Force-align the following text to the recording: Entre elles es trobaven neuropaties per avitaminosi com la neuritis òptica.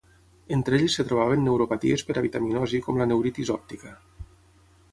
Entre 0.55 0.77
elles 0.77 0.95
es 1.01 1.05
trobaven 1.09 1.43
neuropaties 1.49 2.05
per 2.07 2.15
avitaminosi 2.23 2.81
com 2.87 2.99
la 3.03 3.09
neuritis 3.13 3.55
òptica. 3.59 3.95